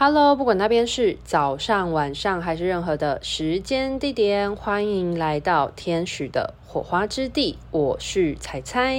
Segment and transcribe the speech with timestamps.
[0.00, 7.58] Hello，不管那边是早上、晚上还是任何的时间地点，欢迎来到天使的火花之地。
[7.72, 8.96] 我是彩彩。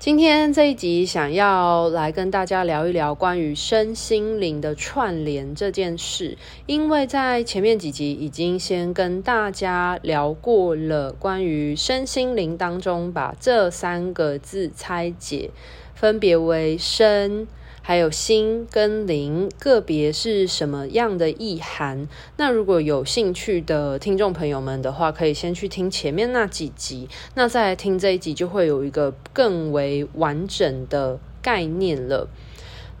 [0.00, 6.36] 今天这一集想要来跟大家聊一聊关于身心灵的串联这件事，
[6.66, 15.52] 因为在前面几集已经先跟大家聊过了关于身心灵当中把这三个字拆解，
[15.94, 17.46] 分别为身。
[17.88, 22.06] 还有心跟灵个别是什么样的意涵？
[22.36, 32.28] 那如果有兴趣的听众朋友们的话，可以先去听前面那几集，那再来听这一集就会有一个更为完整的概念了。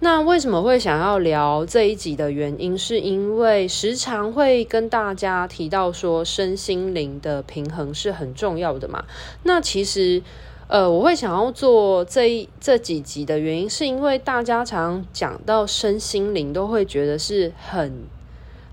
[0.00, 9.04] 那为什么会想要聊这一集的原因，是因为时常会跟大家提到说，身心灵的平衡是很重要的嘛。
[9.42, 10.22] 那其实。
[10.68, 18.04] 呃，我会想要做这一这几集的原因，是因为大家常常讲到身心灵，都会觉得是很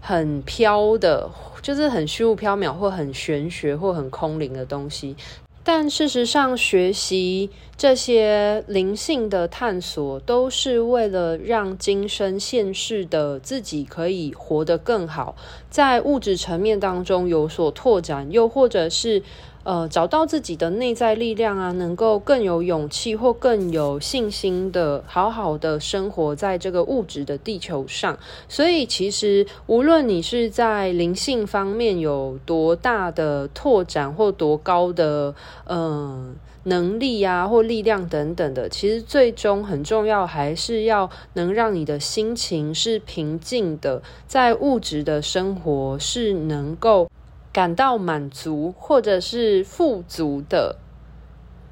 [0.01, 1.29] 很飘的，
[1.61, 5.15] 就是很虚无缥缈，或很玄学，或很空灵的东西。
[5.63, 15.37] 但事实上，学习这些灵性的探索，都是为了让今生现世的自己可以活得更好，
[15.69, 19.23] 在物质层面当中有所拓展，又或者是。
[19.65, 28.15] 呃，找到自己的内在力量啊，能够更有勇气或更有信心的，好好的生活在这个物质的地球上。
[28.47, 35.33] 所以，其实无论你是在灵性方面有多大的拓展或多高的
[35.65, 36.35] 嗯、呃、
[36.65, 47.09] 能力啊，或力量等等的，其实最终很重要，还是要能让你的心情是平静的，在物质的生活是能够。
[47.55, 50.75] 感到满足或者是富足的。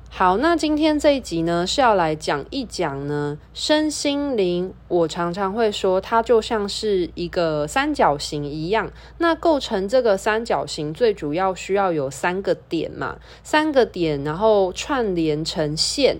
[0.10, 4.74] 好，那今天这一集呢，是要来讲一讲呢，身心灵。
[4.88, 8.90] 我常常会说，它就像是一个三角形一样。
[9.18, 16.20] 那构成这个三角形，最主要需要有三个点嘛，三个点，然后串联成线，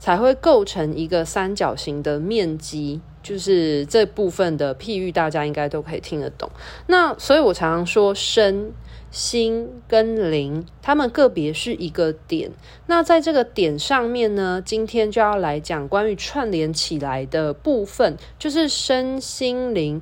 [0.00, 3.00] 才会构成一个三角形的面积。
[3.22, 6.50] 就是这部分的譬喻，大家应该都可以听得懂。
[6.86, 8.72] 那所以我常常说身。
[9.10, 12.50] 心跟灵，他们个别是一个点。
[12.86, 20.00] 那在这个点上面呢，今天就要来讲关于串联起来的部分，就是身心灵，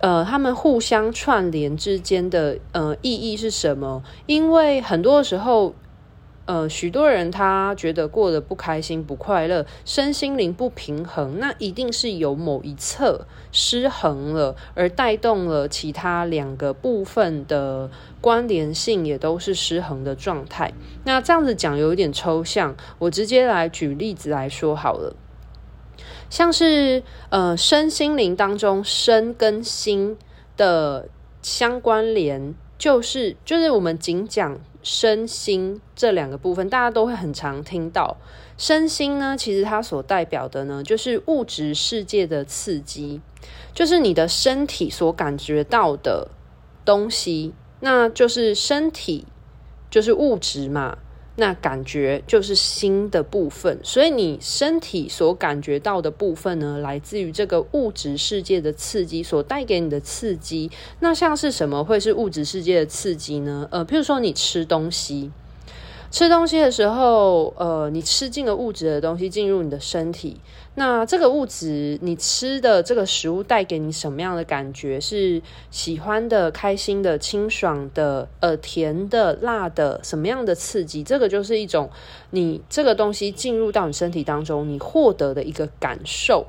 [0.00, 4.02] 呃，他们互相串联之间的呃意义是什么？
[4.26, 5.74] 因为很多时候。
[6.48, 17.90] 呃，许多人他觉得过得不开心、不快乐，身心灵不平衡，那一定是有某一侧失衡了，而带动了其他两个部分的
[18.22, 20.72] 关联性也都是失衡的状态。
[21.04, 25.14] 那这样子讲有一点抽象，我直接来举例子来说好了，
[26.30, 30.16] 像是呃身心灵当中身跟心
[30.56, 31.10] 的
[31.42, 34.58] 相关联，就是就是我们仅讲。
[34.82, 38.16] 身心这两个部分，大家都会很常听到。
[38.56, 43.20] 身心呢，其实它所代表的呢，就是物质世界的刺激，
[43.74, 46.28] 就是你的身体所感觉到的
[46.84, 49.26] 东西，那就是身体，
[49.90, 50.98] 就是物质嘛。
[51.40, 60.68] 那感觉就是心的部分，所以你身体所感觉到的部分呢，来自于这个物质世界的刺激所带给你的刺激。
[60.98, 63.68] 那像是什么会是物质世界的刺激呢？
[63.70, 65.30] 呃，譬如说你吃东西。
[66.10, 70.40] 吃东西的时候，呃，你吃进了物质的东西进入你的身体，
[70.74, 74.98] 那这个物质，你吃的这个食物带给你什么样的感觉？
[74.98, 81.02] 是喜欢的、开心的、清爽的、呃，甜的、辣的，什么样的刺激？
[81.02, 81.90] 这个就是一种
[82.30, 86.46] 你这个东西进入到你身体当中，你获得的一个感受。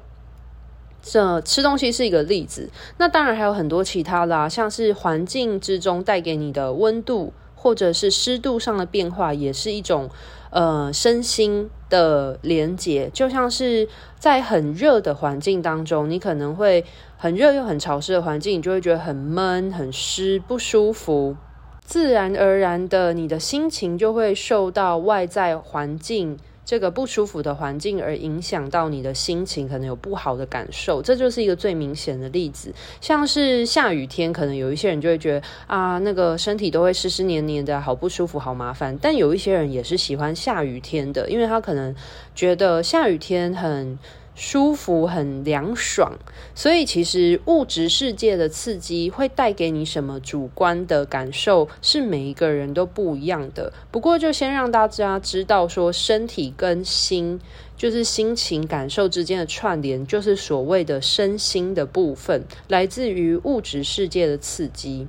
[1.01, 7.33] 这吃东西是一个例子，那当然还有很多其他的，像是环境之中带给你的温度。
[7.61, 10.09] 或者是湿度上的变化，也是一种
[10.49, 13.09] 呃身心的连接。
[13.13, 16.85] 就像是在很热的环境当中，你可能会
[17.17, 21.35] 很热又很潮湿的环境，你就会觉得很闷、很湿、不舒服。
[21.81, 26.37] 自然而然的，你的心情就会受到外在环境。
[26.69, 32.71] 这个不舒服的环境而影响到你的心情，可能有不好的感受，这就是一个最明显的例子。
[33.01, 38.95] 像是下雨天，可能有一些人就会觉得啊，那个身体都会湿湿黏黏的，好不舒服，好麻烦。
[39.01, 41.95] 但有一些人也是喜欢下雨天的，因为他可能
[42.35, 43.97] 觉得下雨天很
[44.41, 46.17] 舒服、很凉爽，
[46.55, 53.73] 所以其实物质世界的刺激会带给你什么主观的感受，是每一个人都不一样的。
[53.91, 57.37] 不过，就先让大家知道，说身体跟心，
[57.75, 65.05] 就是心情感受之间的串联，就是所谓的身心的部分，来自于物质世界的刺激。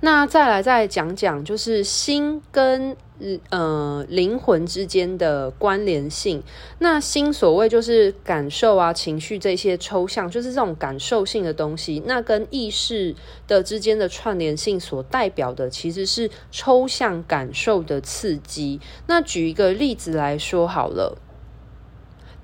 [0.00, 2.96] 那再来再讲讲，就是心跟
[3.50, 6.40] 呃灵魂之间的关联性。
[6.78, 12.00] 那心所谓就是感受啊、情绪这些抽象，就是这种感受性的东西。
[12.06, 13.12] 那跟意识
[13.48, 18.80] 的之间的串联性所代表的，其实是抽象感受的刺激。
[19.08, 21.18] 那举一个例子来说好了，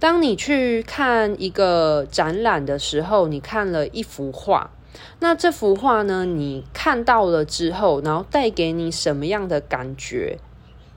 [0.00, 4.72] 当你去看一个展览的时候，你看了一幅画。
[5.20, 10.38] 那这幅画呢，你看到了之后，然后带给你什么样的感觉？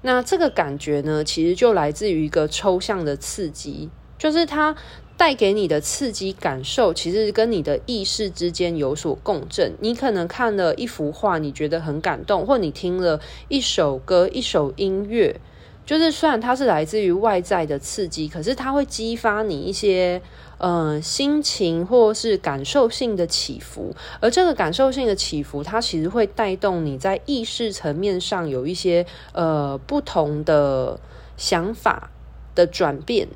[0.02, 4.76] 那这个感觉呢，其实就来自于一个抽象的刺激，就是它
[5.18, 9.74] 带给你的刺激感受，其实跟你的意识之间有所共振。
[9.80, 15.42] 你可能看了一幅画，你觉得很感动，或你听了一首歌、一首音乐，
[15.88, 20.22] 就是虽然它是来自于外在的刺激，可是它会激发你一些。
[20.60, 31.00] 呃，心情或是感受性的起伏，而这个感受性的起伏，它其实会带动你在意识层面上有一些呃不同的
[31.38, 32.10] 想法
[32.56, 33.28] 的转变，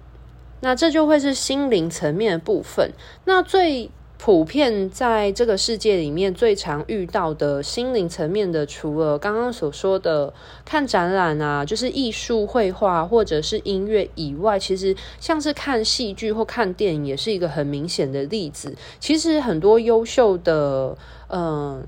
[0.61, 2.91] 那这就会是心灵层面的部分。
[3.25, 3.91] 那最
[4.23, 10.31] 普遍在这个世界里面最常遇到的心灵层面的，除了刚刚所说的
[10.63, 18.75] 看展览啊，就是艺术、绘画或者是音乐以外，其实像是看戏剧或看电影，也是一个很明显的例子。
[18.99, 20.95] 其实很多优秀的，
[21.29, 21.83] 嗯、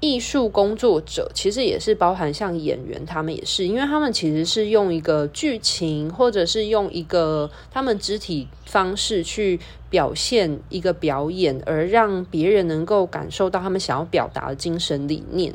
[0.00, 9.58] 艺术工作者其实也是包含像演员，他们也是，因为他们其实是用一个剧情，或者是用一个他们肢体方式去
[9.90, 15.52] 表现一个表演，而让别人能够感受到他们想要表达的精神理念。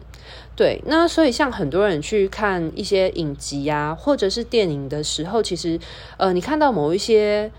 [0.57, 5.79] 对，那所以像很多人去看一些影集啊，或者是电影的时候，其实
[6.17, 7.49] 呃，你看到某一些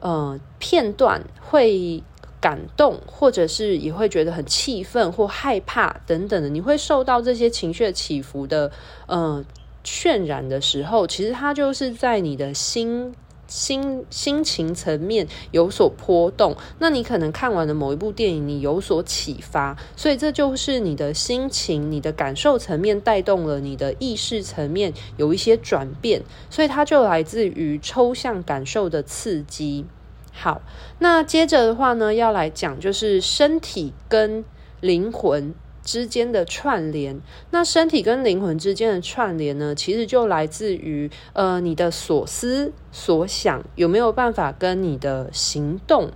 [0.00, 2.02] 呃片段会。
[2.40, 8.72] 感动，或者是也会觉得很气愤或害怕等等的，你会受到这些情绪起伏的
[9.06, 9.44] 呃
[9.84, 13.14] 渲染的时候，其实它就是在你的心
[13.46, 16.56] 心心情层面有所波动。
[16.78, 29.84] 那你可能看完了某一部电影，你有所启发，所以这就是你的心情、你的感受层面带动了你的意识层面有一些转变，所以它就来自于抽象感受的刺激。
[30.32, 30.62] 好，
[30.98, 34.44] 那接着的话呢，要来讲就是身体跟
[34.80, 37.20] 灵魂之间的串联。
[37.50, 46.10] 那身体跟灵魂之间的串联呢，其实就来自于呃你的所思所想有没有办法跟你的行动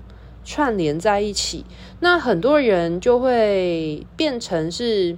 [0.44, 1.64] 串联在一起。
[2.00, 5.16] 那很多人就会变成是。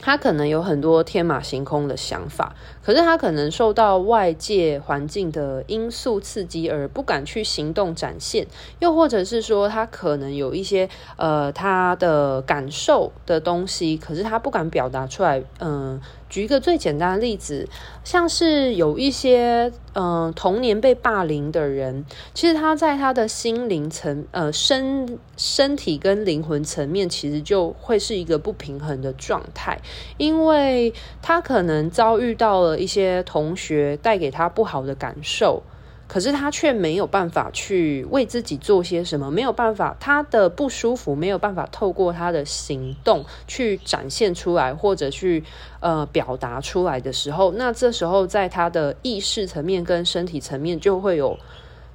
[0.00, 8.46] 他可能有很多天马行空的想法，可是他可能受到外界环境的因素刺激而不敢去行动展现，
[8.78, 17.68] 又或者是说他可能有一些呃他的感受的东西，可是他不敢表达出来，嗯、举一个最简单的例子，
[18.04, 22.04] 像是有一些嗯、童年被霸凌的人，
[22.34, 29.80] 其实他在他的心灵层呃身身体跟灵魂层面，其实就会是一个不平衡的状态，
[30.16, 35.62] 因为他可能遭遇到了一些同学带给他不好的感受。
[36.08, 45.44] 可是他却没有办法去为自己做些什么，没有办法，他的不舒服没有办法透过他的行动去展现出来，或者去
[45.80, 51.38] 呃表达出来的时候，那这时候在他的意识层面跟身体层面就会有。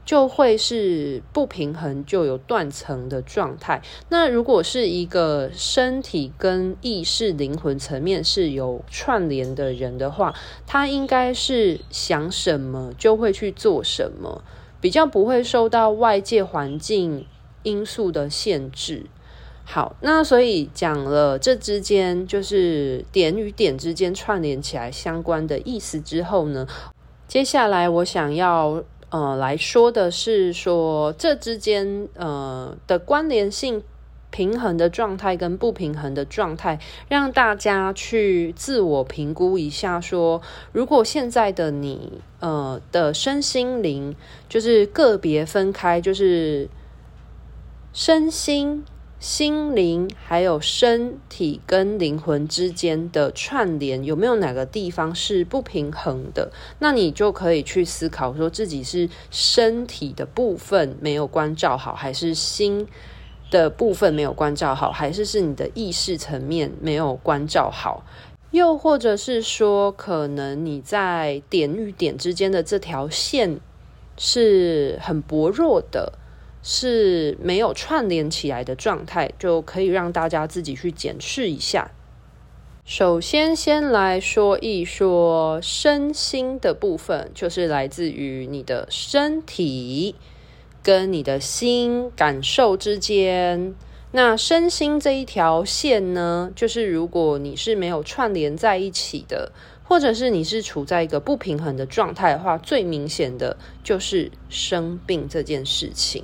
[0.06, 3.82] 就会是不平衡，就有断层的状态。
[4.10, 10.36] 那如果是一个身体跟意识、灵魂层面是有串联的人的话，
[10.68, 14.44] 他应该是想什么就会去做什么，
[14.82, 17.26] 比较不会受到外界环境
[17.64, 19.06] 因素的限制。
[19.64, 26.68] 好，那所以讲了这之间就是点与点之间串联起来相关的意思之后呢，
[27.26, 28.84] 接下来我想要。
[29.14, 33.84] 呃，来说的是说这之间呃的关联性、
[34.32, 40.42] 平衡的状态跟不平衡的状态，让大家去自我评估一下说，
[40.72, 44.16] 如果现在的你呃的身心灵
[44.50, 46.68] 就是个别分开，就是
[47.94, 48.84] 身心
[49.24, 56.52] 心灵还有身体跟灵魂之间的串联，有没有哪个地方是不平衡的？
[56.80, 62.86] 那你就可以去思考，说自己是身体的部分没有关照好，还是心
[63.50, 68.04] 的部分没有关照好，还是是你的意识层面没有关照好？
[68.52, 73.62] 又或者是说，可能你在点与点之间的这条线
[74.18, 76.12] 是很薄弱的。
[76.64, 81.92] 是没有串联起来的状态，就可以让大家自己去检视一下。
[82.86, 90.16] 首先，先来说一说身心的部分，就是来自于你的身体
[90.82, 93.76] 跟你的心感受之间。
[94.12, 99.52] 那身心这一条线呢，就是如果你是没有串联在一起的。
[99.86, 106.24] 或者是你是处在一个不平衡的状态的话，最明显的就是生病这件事情。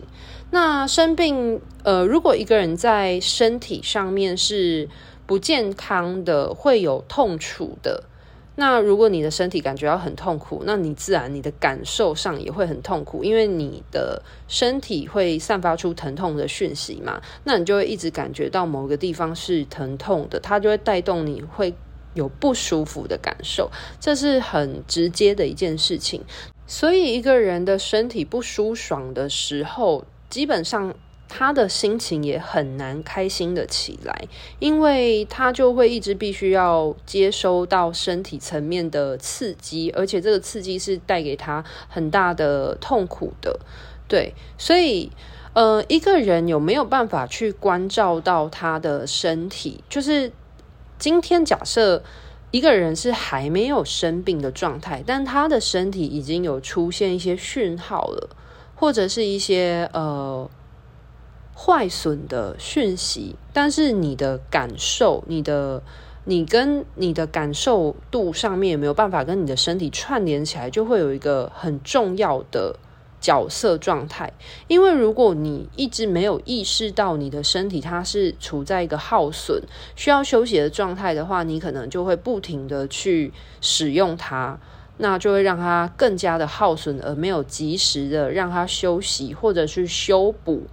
[0.52, 4.90] 那生病，呃，如果一个人在身体上面是
[5.28, 8.06] 不健康的，会有痛楚的。
[8.56, 17.22] 那如果你的身体感觉到很痛苦，那你自然你的感受上也会很痛苦，因为你的身体会散发出疼痛的讯息嘛。
[17.44, 21.74] 那你就会一直感觉到某个地方是疼痛的，它就会带动你会。
[22.20, 26.22] 有不舒服的感受，这是很直接的一件事情。
[26.68, 30.94] 所以，一个人的身体不舒爽的时候，基本上
[31.28, 34.28] 他的心情也很难开心的起来，
[34.60, 43.60] 因为他就会一直必须要接收到身体层面的刺激，而且这个刺激是带给他很大的痛苦的。
[44.08, 45.12] 对，所以，
[45.54, 50.32] 呃，一个人有没有办法去关照到他的身体，就是。
[51.00, 52.04] 今天假设
[52.52, 58.30] 一个人是还没有生病的状态，但他的身体已经有出现一些讯号了，
[58.76, 60.50] 或者是一些呃
[61.56, 65.82] 坏损的讯息，但是你的感受、你的
[66.26, 72.78] 你跟你的感受度上面也没有办法跟你的身体串联起来，就会有一个很重要的。
[73.20, 74.32] 角色状态，
[74.68, 79.62] 因为如果你一直没有意识到你的身体它是处在一个耗损、
[79.96, 84.60] 需要休息的状态的话，你可能就会不停的去使用它，
[84.98, 90.64] 那就会让它更加的耗损，而没有及时的让它休息或者去修补。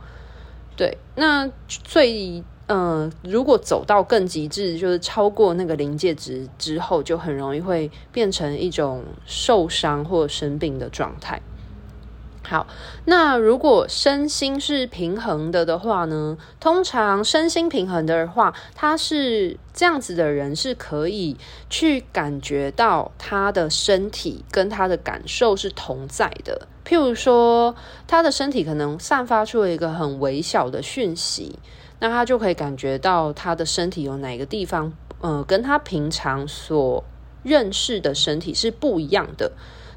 [0.76, 11.40] 对，那最嗯、如果走到更极致，就是超过那个临界值之后，就很容易会变成一种受伤或生病的状态。
[12.48, 12.68] 好，
[13.06, 16.38] 那如果身心是平衡的的话呢？
[16.60, 21.36] 通常身心平衡的话，他是这样子的人，是可以
[21.68, 26.68] 去感觉到他的身体跟他的感受是同在的。
[26.86, 27.74] 譬如说，
[28.06, 31.58] 他的身体可能散发出了一个很微小的讯息，
[31.98, 37.02] 那他就可以感觉到他的身体有哪个地方，呃，跟他平常所
[37.42, 39.50] 认识的身体是不一样的。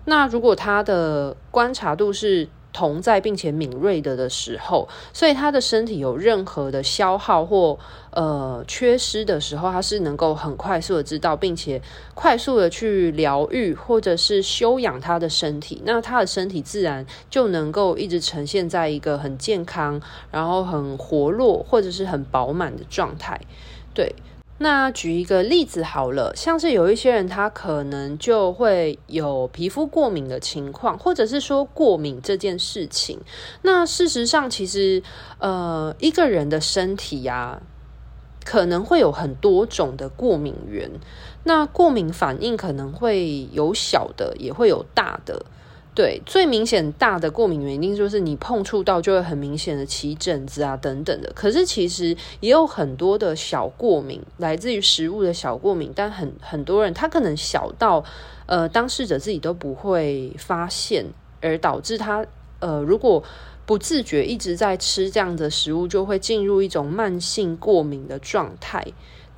[0.10, 7.78] 那如果他的观察度是同在并且敏锐的的时候，所以他的身体有任何的消耗或
[8.12, 11.82] 呃缺失的时候，他是能够很快速的知道，并且
[12.14, 20.00] 快速的去疗愈或者是休养他的身体，那他的身体自然就能够一直呈现在一个很健康，
[20.32, 23.40] 然后很活络或者是很饱满的状态，
[23.94, 24.14] 对。
[24.62, 33.22] 那举一个例子好了，像是有一些人他可能就会有皮肤过敏的情况，或者是说过敏这件事情。
[33.62, 35.02] 那事实上，其实
[35.38, 37.62] 呃，一个人的身体呀、
[38.44, 40.92] 可能会有很多种的过敏源。
[41.46, 45.46] 那过敏反应可能会有小的，也会有大的。
[45.96, 51.30] 对，最明显大的过敏原因就是你碰触到就会很明显的起疹子啊等等的。
[51.36, 58.06] 可是其实也有很多的小过敏，来自于食物的小过敏，但很很多人他可能小到
[58.46, 61.06] 呃当事者自己都不会发现，
[61.42, 62.26] 而导致他
[62.60, 63.22] 呃如果
[63.66, 68.86] 不自觉一直在吃这样的食物，就会进入一种慢性过敏的状态。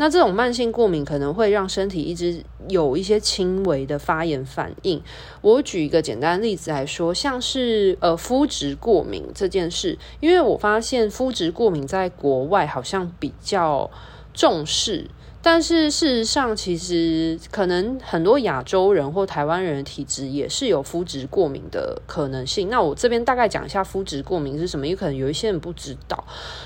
[0.02, 5.00] 那这种慢性过敏可能会让身体一直有一些轻微的发炎反应。
[5.42, 13.92] 我举一个简单的例子来说，像是呃肤质过敏这件事，因为我发现肤质过敏在国外好像比较
[14.34, 15.08] 重视。
[15.44, 22.70] 但是事实上，其实可能很多亚洲人或台湾人的体质也是有肤质过敏的可能性。
[22.70, 26.24] 那我这边大概讲一下肤质过敏是什么，也可能有一些人不知道。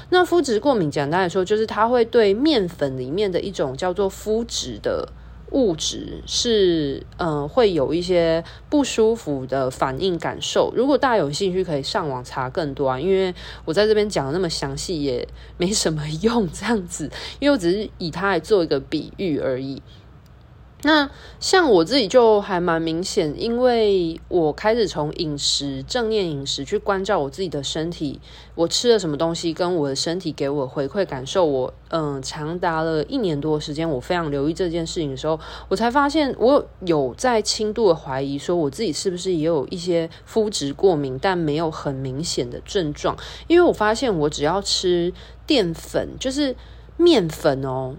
[0.09, 5.07] 那肤质过敏简单来说，就是它会对面粉里面的一种叫做肤质的
[5.51, 10.73] 物质是，嗯、呃，会有一些不舒服的反应感受。
[10.75, 12.99] 如果大家有兴趣，可以上网查更多啊。
[12.99, 13.33] 因为
[13.63, 17.09] 我在这边讲的那么详细，也没什么用，这样子，
[17.39, 19.81] 因为我只是以它来做一个比喻而已。
[20.85, 28.21] 那像我自己就还蛮明显，因为我开始从饮食正念饮食去关照我自己的身体，
[28.53, 35.39] 我吃了什么东西，跟我的身体给我回馈感受，我嗯长达了一年多的时间，我非常留意这件事情的时候，
[35.69, 45.11] 我才发现我有在轻度的怀疑，说我自己是不是也有一些肤质过敏，但没有很明显的症状，因为我发现我只要吃
[45.47, 46.55] 淀粉，就是
[46.95, 47.95] 面粉哦。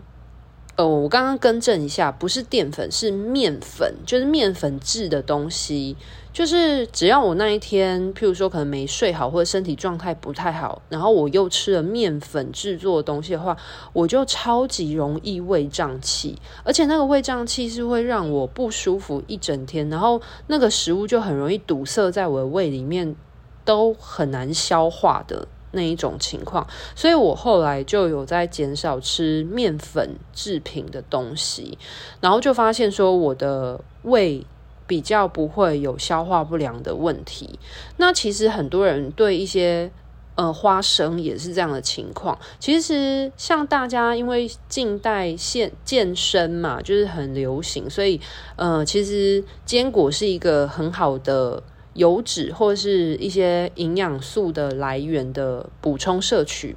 [0.77, 5.97] 呃，我刚刚更正一下，不是淀粉，是面粉，就是面粉制的东西。
[6.35, 13.57] 就是只要我那一天，譬如说可能没睡好，或者身体状态不太好，然后我又吃了面粉制作的东西的话，
[13.95, 23.17] 我就超级容易胃胀气，而且那个胃胀气是会让我不舒服一整天，然后那个食物就很容易堵塞在我的胃里面，
[23.65, 25.49] 都很难消化的。
[25.77, 26.67] 那一种情况，
[26.97, 31.79] 所以我后来就有在减少吃面粉制品的东西，
[32.21, 34.45] 然后就发现说我的胃
[34.87, 37.59] 比较不会有消化不良的问题。
[37.99, 39.91] 那其实很多人对一些
[40.35, 42.39] 呃花生也是这样的情况。
[42.59, 48.21] 其实像大家因为近代健健身嘛，就是很流行，所以
[48.57, 51.63] 呃其实坚果是一个很好的。
[51.97, 56.77] 油脂或是一些营养素的来源的补充摄取，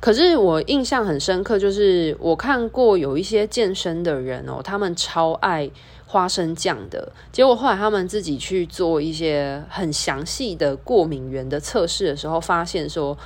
[0.00, 5.70] 可是我印象很深刻，就是我看过有一些健身的人哦，他们超爱
[6.06, 13.16] 花生酱的，结果后来他们自己去做一些很详细的过敏源的测试的时候，发现说。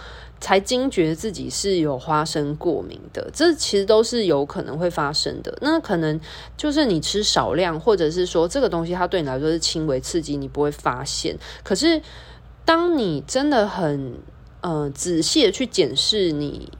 [0.41, 5.57] 才惊觉自己是有花生过敏的，这其实都是有可能会发生的。
[5.63, 6.21] 那可能
[6.57, 11.39] 就是你吃少量，或者是说这个东西它对你来说是轻微刺激，你不会发现。
[11.63, 12.03] 可是
[12.65, 14.15] 当你真的很
[14.61, 16.71] 呃仔细的去检视你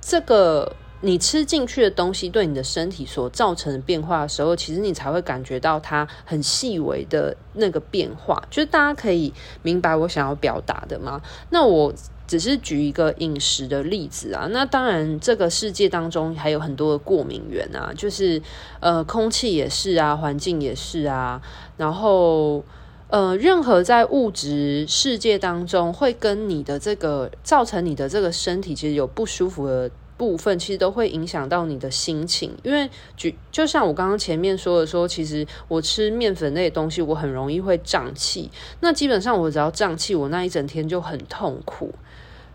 [0.00, 8.42] 这个你吃进去的东西对你的身体所造成的变化的时候，其实你才会感觉到它很细微的那个变化。
[8.50, 11.20] 就是大家可以明白我想要表达的吗？
[11.50, 11.92] 那我。
[12.28, 18.42] 只是举一个饮食的例子啊，那当然这个世界当中还有很多的过敏源啊，就是
[18.80, 21.40] 呃空气也是啊，环境也是啊，
[21.76, 22.64] 然后
[23.10, 38.50] 呃任何在物质世界当中会跟你的这个造成你的这个身体其实有不舒服的部分，其实都会影响到你的心情，因为举就像我刚刚前面说的说，其实我吃面粉类的东西，我很容易会胀气，
[38.80, 41.92] 那基本上我只要胀气，我那一整天就很痛苦。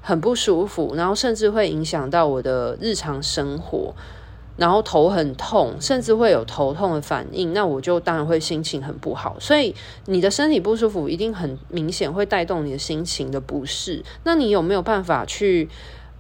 [0.04, 3.93] 很不舒服，然后甚至会影响到我的日常生活，
[4.58, 9.38] 然后头很痛，甚至会有头痛的反应，那我就当然会心情很不好。
[9.39, 9.76] 所以
[10.08, 14.04] 你的身体不舒服，一定很明显会带动你的心情的不适。
[14.24, 15.69] 那你有没有办法去，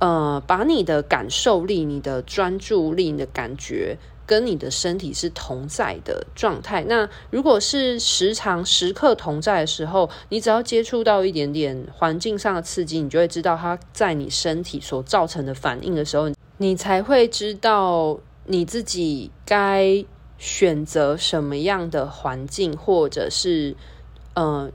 [0.01, 6.83] 呃，把你的感受力、你的专注力、你的感觉，跟你的身体是同在的状态。
[6.85, 20.03] 那如果是时常时刻同在的时候，你只要接触到一点点环境上的刺激，你就会知道它在你身体所造成的反应的时候，你才会知道你自己该
[20.39, 23.75] 选择什么样的环境，或者是
[24.33, 24.71] 呃，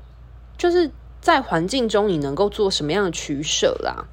[0.56, 0.88] 就是
[1.20, 4.06] 在环境中你能够做什么样的取舍啦。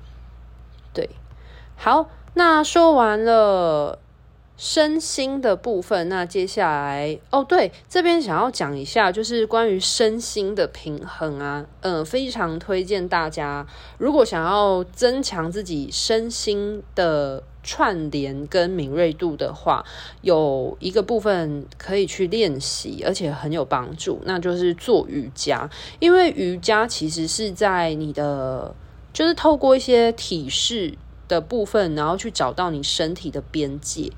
[1.83, 3.99] 好，那说完了。
[4.55, 13.67] 身心的部分，那接下来哦，对，这边想要讲一下，就是关于身心的平衡啊，嗯、呃，非常推荐大家，
[13.97, 19.83] 如果想要增强自己身心的串联跟敏锐度的话，
[20.21, 25.69] 有一个部分可以去练习，而且很有帮助，那就是做瑜伽，
[25.99, 28.73] 因为瑜伽其实是在你的，
[29.11, 30.95] 就是透过一些体式
[31.33, 34.11] 的部分，然后去找到你身体的边界。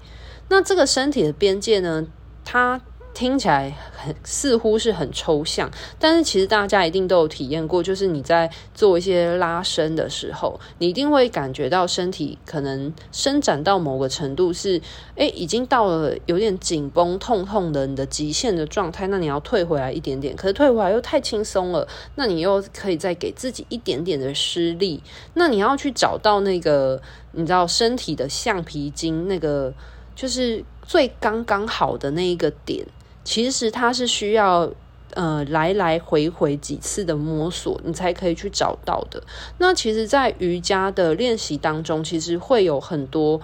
[0.49, 2.05] 那这个身体的边界呢，
[2.43, 2.81] 它
[3.15, 14.81] 听起来很似乎是很抽象，但是其实大家一定都有体验过，就是你在做一些拉伸的时候，你一定会感觉到身体可能伸展到某个程度是，
[15.15, 25.01] 诶，已经到了有点紧绷、痛痛的你的极限的状态，那你要退回来一点点，可是退回来又太轻松了，那你又可以再给自己一点点的施力，
[25.35, 27.01] 那你要去找到那个
[27.31, 29.73] 你知道身体的橡皮筋那个。
[30.15, 32.87] 就是最刚刚好的那一个点，
[33.25, 34.71] 其实它是需要
[35.15, 39.21] 呃来来回回几次的摸索，你才可以去找到的。
[39.57, 43.41] 那其实，在瑜伽的练习当中，其实会有很多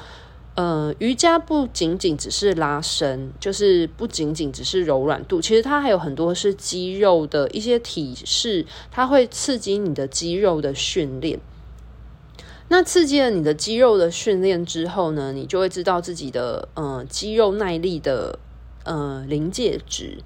[0.56, 11.40] 呃，瑜伽不仅仅只是拉伸，就是不仅仅只是柔软度，其实它还有很多是肌肉的一些体式，它会刺激你的肌肉的训练。
[12.68, 18.38] 那刺激了你的肌肉的训练之后呢，你就会知道自己的呃肌肉耐力的
[18.84, 20.18] 呃临界值，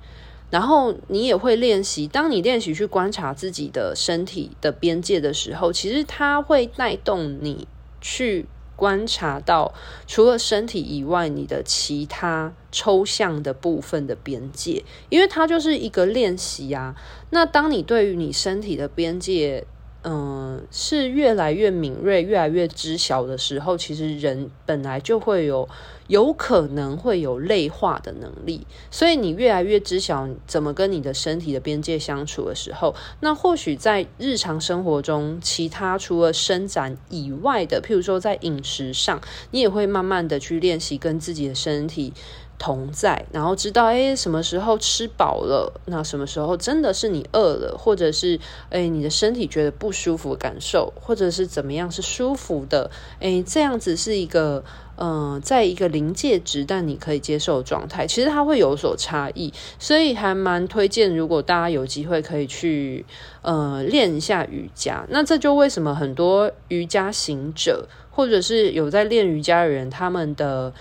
[0.49, 2.07] 然后你也会练习。
[2.07, 7.67] 当你练习去观察自己的身体的边界的时候，其实它会带动你
[8.01, 9.73] 去观察到
[10.05, 16.95] 除了身体以外，你的其他抽象的部分的边界，因为它就是一个练习啊。
[17.29, 19.65] 那当你对于你身体的边界，
[20.03, 25.67] 嗯，是越来越敏锐、越来越知晓的时候，其实人本来就会有
[26.07, 28.65] 有可能会有内化的能力。
[28.91, 42.13] 所以你越来越知晓怎么跟你的身体的边界相处的时候，那或许在日常生活中，其他除了伸展以外的，譬如说在饮食上，你也会慢慢的去练习跟自己的身体。
[42.57, 48.39] 同在，然后知道诶，什么时候吃饱了，那什么时候真的是你饿了，或者是
[48.69, 52.89] 诶，你的身体觉得不舒服感受，或者是怎么样是舒服的，
[53.19, 54.63] 诶，这样子是一个、
[54.95, 63.05] 呃，在一个临界值，但你可以接受状态，其实它会有所差异，所以还蛮推荐，如果大家有机会可以去
[63.41, 70.73] 呃练一下瑜伽，那这就为什么很多瑜伽行者，或者是有在练瑜伽的人，他们的。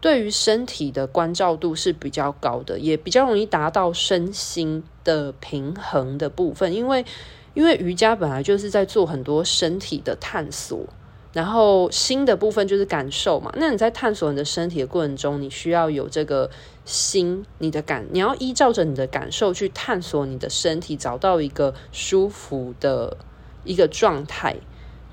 [0.00, 6.72] 对于身体的关照度是比较高的，也比较容易达到身心的平衡的部分。
[6.72, 7.04] 因为，
[7.52, 10.86] 因为瑜伽本来就是在做很多身体的探索，
[11.32, 13.52] 然后心的部分就是感受嘛。
[13.56, 16.50] 那你在探索你的身体的过程中，你需要有这个
[16.84, 23.16] 心，你的感，你要依照着你的感受去探索你的身体，找到一个舒服的
[23.64, 24.56] 一个状态。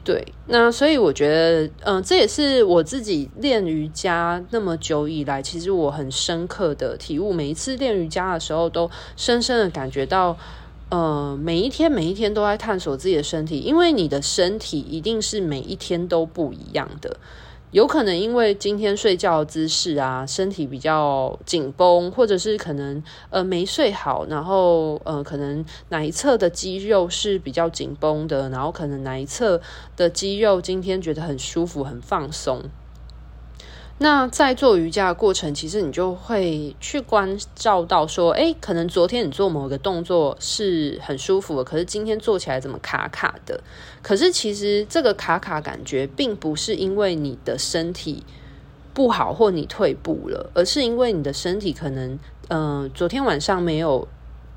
[0.04, 7.34] 对，那所以我觉得，嗯、呃，这也是我自己练瑜伽那么久以来，其实我很深刻的体悟。
[7.34, 10.38] 每一次练瑜伽的时候，都深深的感觉到，
[10.90, 17.18] 呃，每一天每一天都在探索自己的身体，因为你的身体一定是每一天都不一样的。
[17.72, 29.60] 有可能因为今天睡觉姿势啊，身体比较紧绷，或者是可能呃没睡好，然后呃可能哪一侧的肌肉是比较紧绷的，然后可能哪一侧
[29.98, 32.62] 的肌肉今天觉得很舒服、很放松。
[33.98, 43.62] 那在做瑜伽的过程，其实你就会去关照到说，哎，可能昨天你做某个动作是很舒服的，可是今天做起来怎么卡卡的？
[44.02, 48.24] 可是其实这个卡卡感觉，并不是因为你的身体
[48.94, 54.08] 不好或你退步了，而是因为你的身体可能，嗯、昨天晚上没有。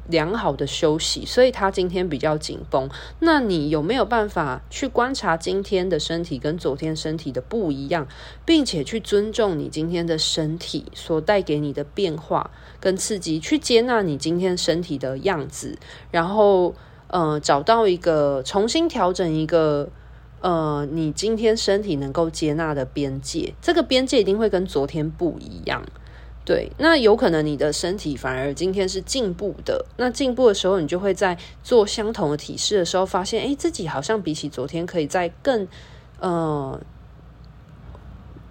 [0.09, 2.89] 良好的休息，所以他今天比较紧绷。
[3.21, 8.09] 那你有没有办法去观察今天的身体跟昨天身体的不一样，
[8.45, 15.79] 并且去尊重你今天的身体所带给你的变化跟刺激，去接纳你今天身体的样子，
[16.11, 16.75] 然后
[17.09, 19.91] 呃找到一个重新调整一个
[20.41, 25.85] 呃你今天身体能够接纳的边界，这个边界一定会跟昨天不一样。
[26.49, 29.85] 对，那有可能你的身体反而今天是进步的。
[29.99, 35.69] 那进步的时候，你就会在做相同的体式的时候，发现，哎，自己好像比起昨天可以再更，
[36.21, 36.81] 呃，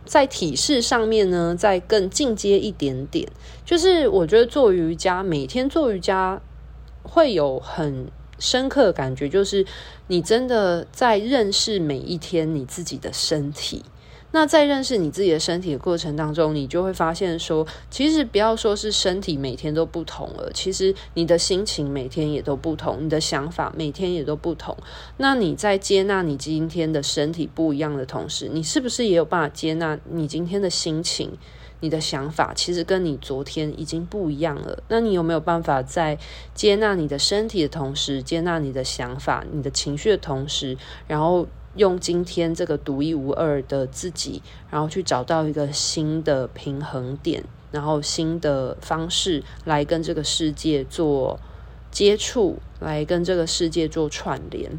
[0.05, 3.27] 在体式上面呢，再更进阶一点点。
[3.65, 6.39] 就是我觉得做瑜伽，每天做瑜伽
[7.01, 9.65] 会有很深刻的感觉，就是
[10.05, 13.83] 你真的在认识每一天你自己的身体。
[14.31, 24.75] 那在认识你自己的身体的过程当中，你就会发现说，其实不要说是身体每天都不同了，其实你的心情每天也都不同，你的想法每天也都不同。
[25.15, 31.31] 那你在接纳你今天的身体不一样的同时，你是不是也有办法接纳你今天的心情、
[31.79, 34.83] 你的想法，其实跟你昨天已经不一样了？
[34.89, 36.17] 那你有没有办法在
[36.53, 41.47] 接纳你的身体的同时，接纳你的想法、你的情绪的同时，然后？
[41.77, 51.39] 用今天这个独一无二的自己，然后去找到一个新的平衡点，然后新的方式来跟这个世界做
[51.89, 54.69] 接触，来跟这个世界做串联。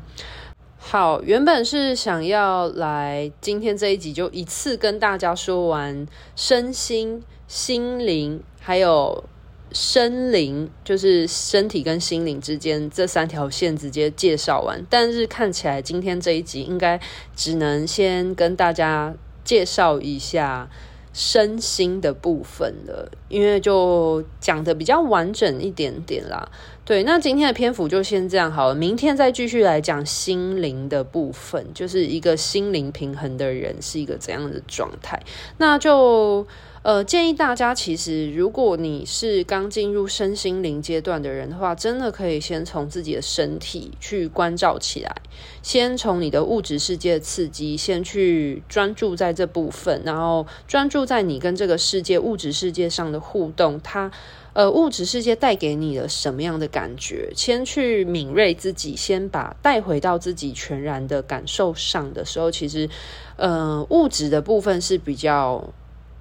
[0.77, 6.07] 好，原本是想要来今天这一集就一次跟大家说完
[6.37, 9.25] 身心、心灵，还有。
[9.73, 17.01] 身灵就是身体跟心灵之间这三条线直接介绍完，但是看起来今天这一集应该
[17.37, 20.69] 只能先跟大家介绍一下
[21.13, 26.49] 身心的部分了，因为就讲得比较完整一点点啦。
[26.85, 35.23] 对，那今天的篇幅就先这样好了，明天再继续来讲心灵的部分，就是一个心灵平衡的人是一个怎样的状态。
[35.59, 36.47] 那就
[36.83, 45.15] 呃建议大家，其实如果你是刚进入身心灵阶段的人的话，真的可以先从自己的身体去关照起来，
[45.63, 54.11] 先从你的物质世界刺激，先去专注在这部分，然后专注在你跟这个世界物质世界上的互动，它。
[54.55, 57.31] 呃，物质世界带给你的什么样的感觉？
[57.37, 62.89] 先去敏锐自己，先把带回到自己全然的感受上的时候，其实，
[63.37, 65.63] 呃，物质的部分是比较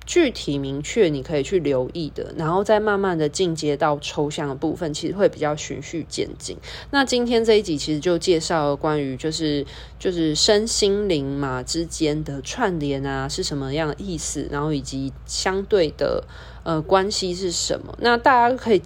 [0.08, 6.58] 具体明确，你可以去留意的，然后再慢慢的进阶到抽象的部分，其实会比较循序渐进。
[6.90, 9.64] 那今天这一集其实就介绍了关于就是
[10.00, 16.24] 就是身心灵嘛之间的串联啊是什么样的意思，然后以及相对的。
[16.64, 17.98] 呃，关系是什么？
[18.02, 18.82] 那大家可以，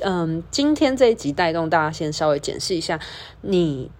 [0.00, 3.00] 嗯，今天这一集带动大家先稍微检视一下，
[3.40, 3.90] 你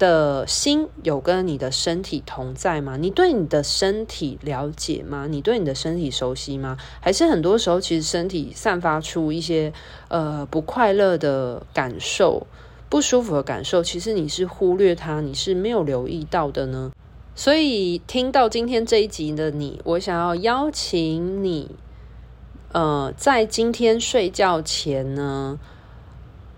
[0.00, 2.96] 的心有跟你的身体同在吗？
[2.96, 5.26] 你对你的身体了解吗？
[5.28, 6.78] 你对你的身体熟悉吗？
[7.00, 9.72] 还是很多时候其实身体散发出一些
[10.08, 12.46] 呃不快乐的感受、
[12.88, 16.90] 不舒服的感受，其实你是忽略它，你是没有留意到的呢？
[17.34, 21.70] 所以听到今天这一集的你，我想要邀请你。
[22.72, 25.58] 呃，在今天睡觉前呢，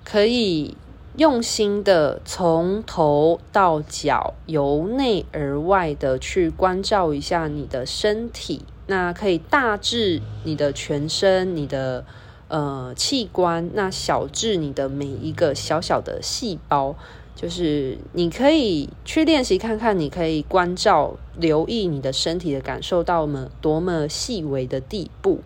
[0.04, 0.76] 可以
[1.16, 8.62] 用心的从头到脚，由内而外的去关照一下你的身体。
[8.86, 12.04] 那可以大至你的全身，你的
[12.48, 16.96] 呃器官；那小至你的每一个小小的细胞，
[17.36, 25.40] 就是你可以去练习看看，你可以关照、留意你的身体的感受到么多么细微的地步。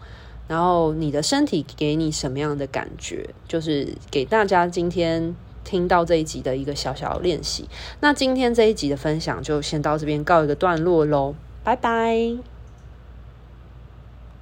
[0.49, 3.31] 然后你的身体给你什么样的感觉？
[3.49, 5.35] 就是给大家今天
[5.67, 7.69] 听到这一集的一个小小练习。
[8.01, 12.56] 那今天这一集的分享就先到这边告一个段落喽，拜拜。